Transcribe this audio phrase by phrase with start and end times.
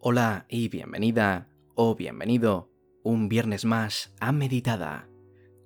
[0.00, 2.70] Hola y bienvenida o bienvenido
[3.02, 5.08] un viernes más a Meditada,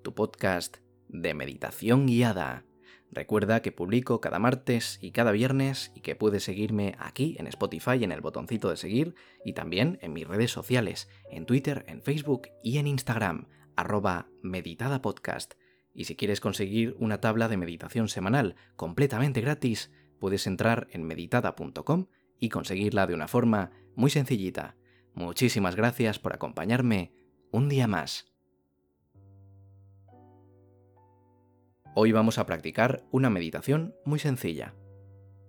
[0.03, 2.65] tu podcast de meditación guiada.
[3.11, 8.03] Recuerda que publico cada martes y cada viernes y que puedes seguirme aquí en Spotify
[8.03, 9.15] en el botoncito de seguir
[9.45, 15.57] y también en mis redes sociales, en Twitter, en Facebook y en Instagram, arroba meditadapodcast.
[15.93, 22.07] Y si quieres conseguir una tabla de meditación semanal completamente gratis, puedes entrar en meditada.com
[22.43, 24.75] y conseguirla de una forma muy sencillita.
[25.15, 27.13] Muchísimas gracias por acompañarme
[27.53, 28.35] un día más.
[31.95, 34.75] Hoy vamos a practicar una meditación muy sencilla.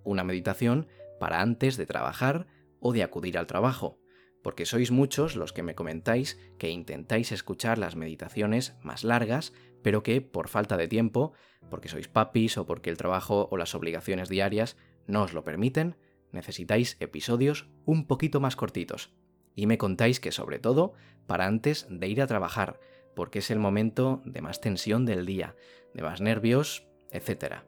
[0.03, 0.87] Una meditación
[1.19, 2.45] para antes de trabajar
[2.79, 3.97] o de acudir al trabajo,
[4.43, 10.03] porque sois muchos los que me comentáis que intentáis escuchar las meditaciones más largas, pero
[10.03, 11.33] que por falta de tiempo,
[11.71, 15.95] porque sois papis o porque el trabajo o las obligaciones diarias no os lo permiten,
[16.33, 19.13] necesitáis episodios un poquito más cortitos.
[19.55, 20.93] Y me contáis que sobre todo
[21.27, 22.79] para antes de ir a trabajar,
[23.15, 25.55] porque es el momento de más tensión del día,
[25.93, 27.61] de más nervios, etc.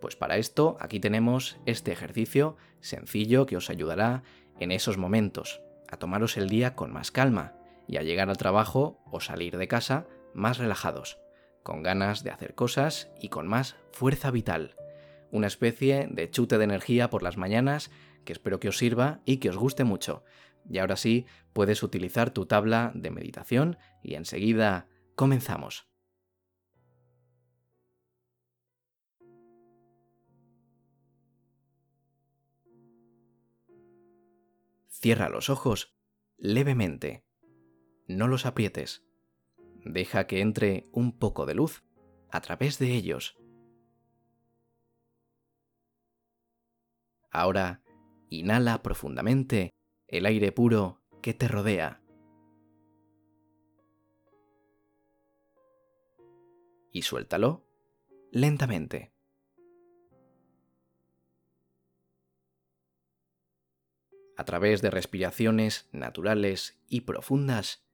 [0.00, 4.22] Pues para esto aquí tenemos este ejercicio sencillo que os ayudará
[4.60, 7.54] en esos momentos, a tomaros el día con más calma
[7.88, 11.18] y a llegar al trabajo o salir de casa más relajados,
[11.62, 14.76] con ganas de hacer cosas y con más fuerza vital
[15.30, 17.90] una especie de chute de energía por las mañanas
[18.24, 20.24] que espero que os sirva y que os guste mucho.
[20.68, 25.88] Y ahora sí, puedes utilizar tu tabla de meditación y enseguida comenzamos.
[34.88, 35.96] Cierra los ojos
[36.36, 37.24] levemente.
[38.08, 39.04] No los aprietes.
[39.84, 41.84] Deja que entre un poco de luz
[42.30, 43.38] a través de ellos.
[47.30, 47.82] Ahora,
[48.28, 49.70] inhala profundamente
[50.06, 52.02] el aire puro que te rodea.
[56.92, 57.66] Y suéltalo
[58.30, 59.12] lentamente.
[64.36, 67.84] A través de respiraciones naturales y profundas,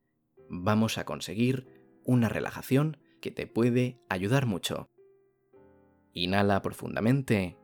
[0.48, 1.66] vamos a conseguir
[2.04, 4.90] una relajación que te puede ayudar mucho.
[6.12, 7.56] Inhala profundamente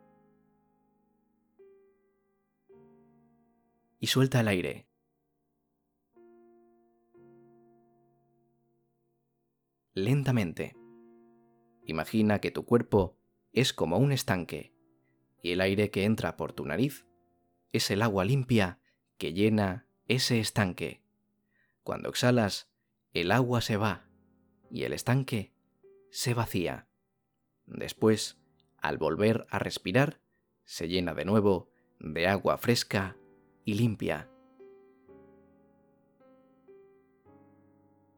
[4.00, 4.88] y suelta el aire.
[9.92, 10.74] Lentamente.
[11.84, 13.18] Imagina que tu cuerpo
[13.52, 14.72] es como un estanque
[15.42, 17.06] y el aire que entra por tu nariz
[17.72, 18.80] es el agua limpia
[19.18, 21.02] que llena ese estanque.
[21.82, 22.70] Cuando exhalas,
[23.12, 24.08] el agua se va
[24.70, 25.52] y el estanque
[26.10, 26.88] se vacía.
[27.66, 28.38] Después,
[28.78, 30.20] al volver a respirar,
[30.64, 31.68] se llena de nuevo
[31.98, 33.16] de agua fresca
[33.70, 34.28] y limpia.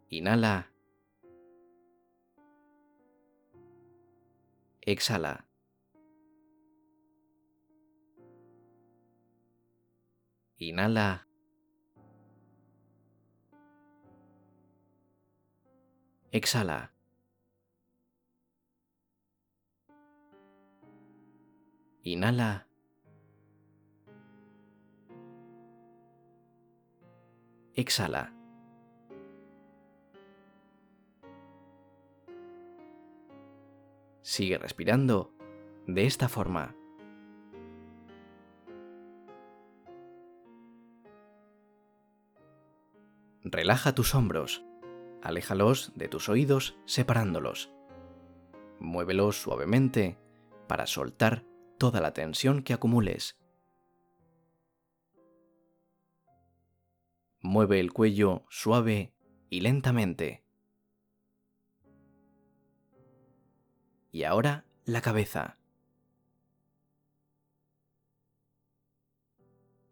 [0.09, 0.73] Inhala.
[4.81, 5.45] Exhala.
[10.57, 11.27] Inhala.
[16.33, 16.91] Exhala.
[22.05, 22.72] Inhala.
[27.75, 28.35] Exhala.
[34.23, 35.33] Sigue respirando
[35.87, 36.75] de esta forma.
[43.45, 44.65] Relaja tus hombros,
[45.23, 47.73] aléjalos de tus oídos separándolos.
[48.79, 50.17] Muévelos suavemente
[50.69, 51.45] para soltar
[51.77, 53.42] toda la tensión que acumules.
[57.45, 59.13] Mueve el cuello suave
[59.51, 60.45] y lentamente.
[64.13, 65.59] Y ahora la cabeza.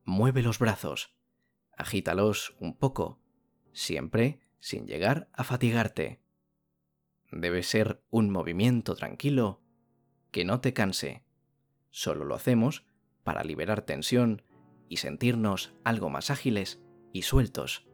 [0.05, 1.12] Mueve los brazos.
[1.76, 3.20] Agítalos un poco,
[3.73, 6.20] siempre sin llegar a fatigarte.
[7.32, 9.61] Debe ser un movimiento tranquilo
[10.31, 11.25] que no te canse.
[11.91, 12.87] Solo lo hacemos
[13.25, 14.43] para liberar tensión
[14.88, 16.81] y sentirnos algo más ágiles
[17.12, 17.87] y sueltos.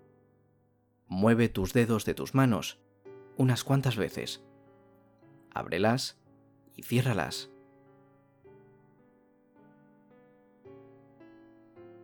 [1.09, 2.81] Mueve tus dedos de tus manos
[3.37, 4.45] unas cuantas veces.
[5.53, 6.21] Ábrelas
[6.75, 7.51] y ciérralas.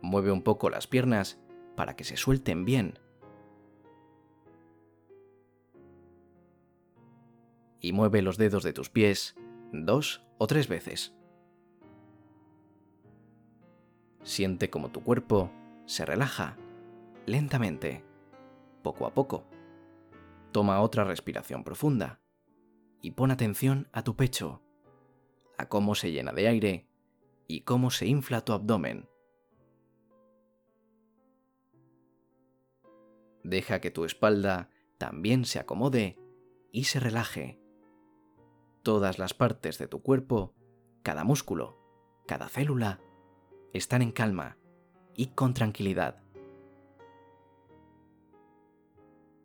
[0.01, 1.39] Mueve un poco las piernas
[1.75, 2.99] para que se suelten bien.
[7.79, 9.35] Y mueve los dedos de tus pies
[9.71, 11.13] dos o tres veces.
[14.23, 15.51] Siente como tu cuerpo
[15.85, 16.57] se relaja
[17.25, 18.03] lentamente,
[18.81, 19.45] poco a poco.
[20.51, 22.19] Toma otra respiración profunda
[23.01, 24.61] y pon atención a tu pecho,
[25.57, 26.87] a cómo se llena de aire
[27.47, 29.09] y cómo se infla tu abdomen.
[33.43, 36.17] Deja que tu espalda también se acomode
[36.71, 37.59] y se relaje.
[38.83, 40.53] Todas las partes de tu cuerpo,
[41.03, 41.77] cada músculo,
[42.25, 43.01] cada célula,
[43.73, 44.57] están en calma
[45.15, 46.22] y con tranquilidad.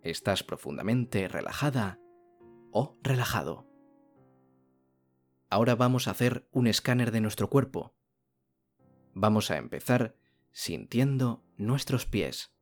[0.03, 1.99] Estás profundamente relajada
[2.71, 3.69] o relajado.
[5.51, 7.95] Ahora vamos a hacer un escáner de nuestro cuerpo.
[9.15, 10.15] Vamos a empezar
[10.53, 12.55] sintiendo nuestros pies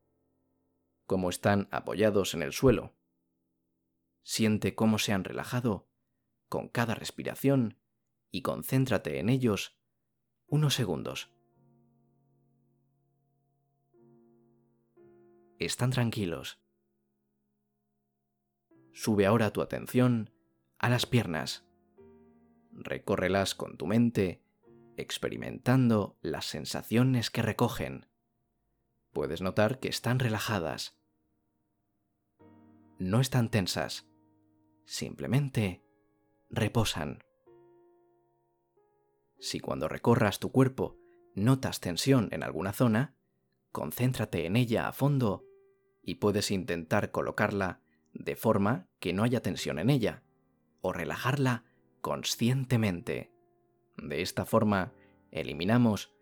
[1.07, 2.95] cómo están apoyados en el suelo.
[4.23, 5.89] Siente cómo se han relajado
[6.49, 7.79] con cada respiración
[8.31, 9.79] y concéntrate en ellos
[10.47, 11.31] unos segundos.
[15.59, 16.61] Están tranquilos.
[18.97, 20.31] Sube ahora tu atención
[20.79, 21.67] a las piernas.
[22.73, 24.43] Recórrelas con tu mente,
[24.97, 28.07] experimentando las sensaciones que recogen.
[29.13, 30.99] Puedes notar que están relajadas,
[32.99, 34.09] no están tensas,
[34.87, 35.85] simplemente
[36.49, 37.23] reposan.
[39.39, 40.97] Si cuando recorras tu cuerpo
[41.35, 43.15] notas tensión en alguna zona,
[43.73, 45.45] concéntrate en ella a fondo
[46.01, 47.83] y puedes intentar colocarla
[48.19, 50.23] de forma que no haya tensión en ella,
[50.81, 51.65] o relajarla
[52.01, 53.33] conscientemente.
[53.97, 54.93] De esta forma,
[55.31, 56.13] eliminamos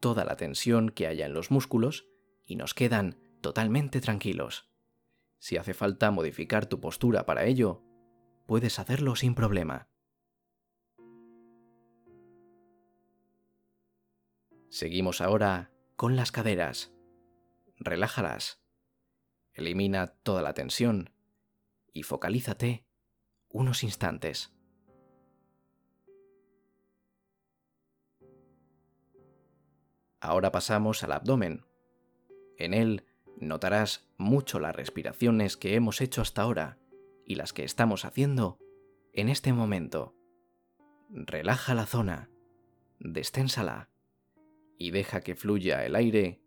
[0.00, 2.06] toda la tensión que haya en los músculos
[2.44, 4.70] y nos quedan totalmente tranquilos.
[5.38, 7.82] Si hace falta modificar tu postura para ello,
[8.46, 9.88] puedes hacerlo sin problema.
[14.70, 16.92] Seguimos ahora con las caderas.
[17.76, 18.60] Relájalas.
[19.52, 21.13] Elimina toda la tensión
[21.94, 22.84] y focalízate
[23.48, 24.52] unos instantes.
[30.20, 31.64] Ahora pasamos al abdomen.
[32.58, 33.04] En él
[33.38, 36.78] notarás mucho las respiraciones que hemos hecho hasta ahora
[37.24, 38.58] y las que estamos haciendo
[39.12, 40.14] en este momento.
[41.10, 42.30] Relaja la zona,
[42.98, 43.90] desténsala
[44.78, 46.42] y deja que fluya el aire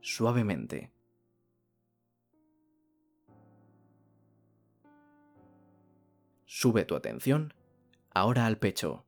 [0.00, 0.93] suavemente.
[6.56, 7.52] Sube tu atención
[8.12, 9.04] ahora al pecho.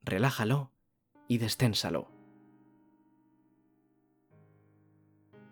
[0.00, 0.72] Relájalo
[1.26, 2.08] y desténsalo.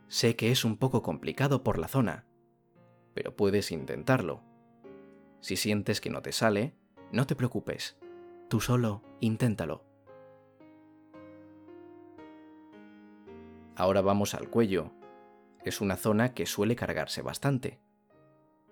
[0.09, 2.25] Sé que es un poco complicado por la zona,
[3.13, 4.43] pero puedes intentarlo.
[5.41, 6.75] Si sientes que no te sale,
[7.13, 7.99] no te preocupes.
[8.49, 9.85] Tú solo inténtalo.
[13.77, 14.93] Ahora vamos al cuello.
[15.63, 17.83] Es una zona que suele cargarse bastante.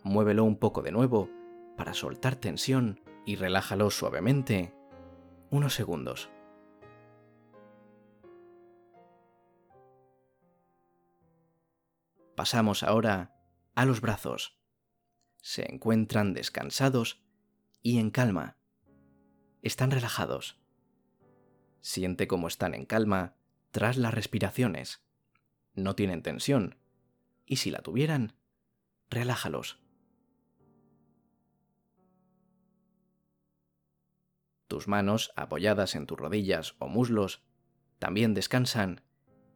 [0.03, 1.29] Muévelo un poco de nuevo
[1.77, 4.75] para soltar tensión y relájalo suavemente
[5.51, 6.31] unos segundos.
[12.37, 13.37] Pasamos ahora
[13.75, 14.59] a los brazos.
[15.41, 17.23] Se encuentran descansados
[17.83, 18.57] y en calma.
[19.63, 20.59] Están relajados.
[21.81, 23.37] Siente cómo están en calma
[23.71, 25.03] tras las respiraciones.
[25.75, 26.79] No tienen tensión.
[27.47, 28.35] Y si la tuvieran,
[29.11, 29.84] relájalos.
[34.75, 37.45] Tus manos apoyadas en tus rodillas o muslos
[38.01, 39.03] también descansan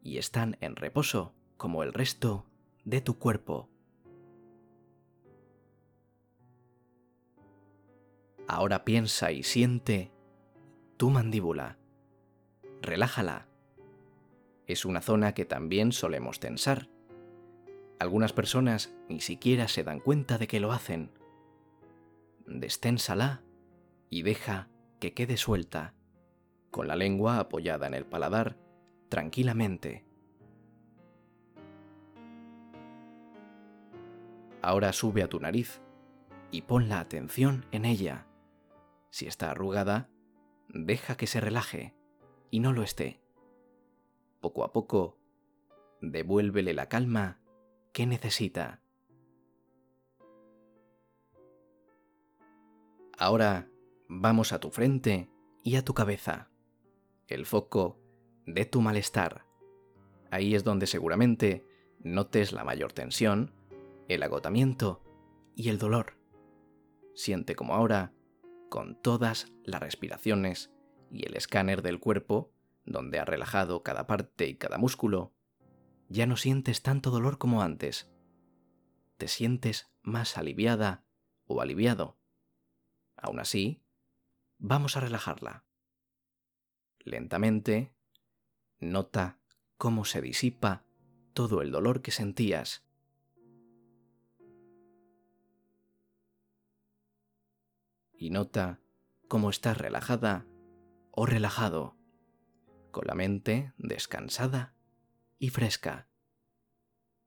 [0.01, 2.45] y están en reposo como el resto
[2.85, 3.69] de tu cuerpo.
[8.47, 10.13] Ahora piensa y siente
[10.95, 11.77] tu mandíbula.
[12.81, 13.49] Relájala.
[14.67, 16.87] Es una zona que también solemos tensar.
[17.99, 21.11] Algunas personas ni siquiera se dan cuenta de que lo hacen.
[22.47, 23.43] Desténsala
[24.09, 24.69] y deja
[24.99, 25.93] que quede suelta,
[26.71, 28.57] con la lengua apoyada en el paladar,
[29.07, 30.05] tranquilamente.
[34.61, 35.81] Ahora sube a tu nariz
[36.51, 38.27] y pon la atención en ella.
[39.09, 40.09] Si está arrugada,
[40.67, 41.95] deja que se relaje
[42.51, 43.21] y no lo esté.
[44.41, 45.17] Poco a poco,
[46.01, 47.39] devuélvele la calma
[47.93, 48.81] que necesita.
[53.17, 53.68] Ahora
[54.09, 55.29] vamos a tu frente
[55.63, 56.49] y a tu cabeza,
[57.27, 58.01] el foco
[58.45, 59.45] de tu malestar.
[60.31, 61.65] Ahí es donde seguramente
[61.99, 63.53] notes la mayor tensión
[64.09, 65.03] el agotamiento
[65.55, 66.17] y el dolor.
[67.13, 68.11] Siente como ahora,
[68.69, 70.73] con todas las respiraciones
[71.11, 72.51] y el escáner del cuerpo,
[72.85, 75.33] donde ha relajado cada parte y cada músculo,
[76.07, 78.11] ya no sientes tanto dolor como antes.
[79.17, 81.05] Te sientes más aliviada
[81.45, 82.17] o aliviado.
[83.15, 83.83] Aún así,
[84.59, 85.63] vamos a relajarla.
[86.99, 87.95] Lentamente,
[88.79, 89.39] nota
[89.77, 90.85] cómo se disipa
[91.33, 92.85] todo el dolor que sentías.
[98.13, 98.81] Y nota
[99.29, 100.45] cómo estás relajada
[101.11, 101.95] o relajado,
[102.91, 104.75] con la mente descansada
[105.37, 106.09] y fresca,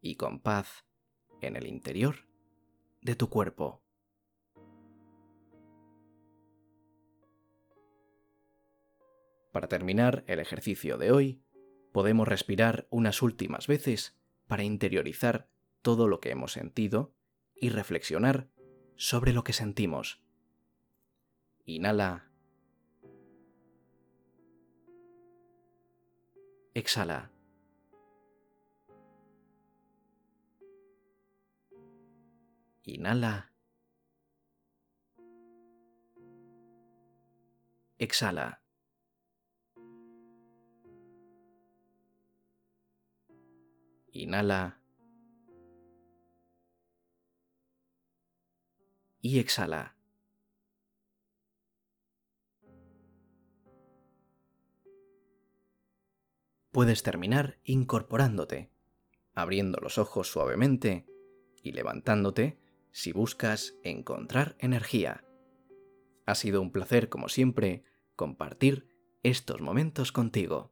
[0.03, 0.85] y con paz
[1.41, 2.29] en el interior
[3.01, 3.83] de tu cuerpo.
[9.52, 11.42] Para terminar el ejercicio de hoy,
[11.92, 15.49] podemos respirar unas últimas veces para interiorizar
[15.82, 17.14] todo lo que hemos sentido
[17.54, 18.49] y reflexionar
[18.97, 20.23] sobre lo que sentimos.
[21.66, 22.30] Inhala.
[26.75, 27.30] Exhala.
[32.85, 33.52] Inhala.
[37.99, 38.62] Exhala.
[44.12, 44.78] Inhala.
[49.21, 49.97] Y exhala.
[56.73, 58.71] Puedes terminar incorporándote,
[59.35, 61.07] abriendo los ojos suavemente
[61.62, 62.59] y levantándote
[62.92, 65.25] si buscas encontrar energía.
[66.26, 67.85] Ha sido un placer, como siempre,
[68.16, 68.88] compartir
[69.23, 70.72] estos momentos contigo.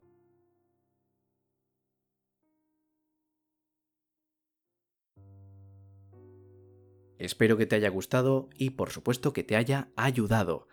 [7.20, 10.66] Espero que te haya gustado y por supuesto que te haya ayudado.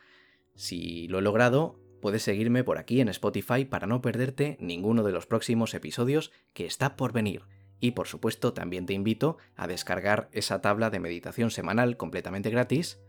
[0.56, 5.12] Si lo he logrado, puedes seguirme por aquí en Spotify para no perderte ninguno de
[5.12, 7.44] los próximos episodios que está por venir.
[7.82, 13.02] Y por supuesto también te invito a descargar esa tabla de meditación semanal completamente gratis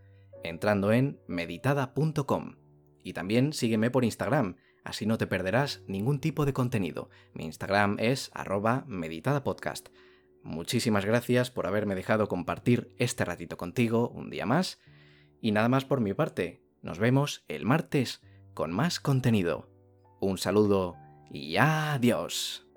[0.43, 2.57] entrando en meditada.com.
[3.03, 7.09] Y también sígueme por Instagram, así no te perderás ningún tipo de contenido.
[7.33, 9.89] Mi Instagram es arroba meditadapodcast.
[10.43, 14.79] Muchísimas gracias por haberme dejado compartir este ratito contigo un día más.
[15.41, 16.61] Y nada más por mi parte.
[16.81, 18.21] Nos vemos el martes
[18.53, 19.69] con más contenido.
[20.19, 20.95] Un saludo
[21.31, 22.68] y adiós.